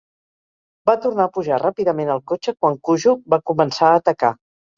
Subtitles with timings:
[0.89, 4.35] Va tornar a pujar ràpidament al cotxe quan Cujo va començar a atacar.